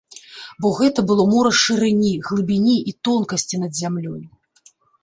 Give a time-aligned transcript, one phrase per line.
[0.63, 4.21] Бо гэта было мора шырыні, глыбіні і тонкасці над зямлёй.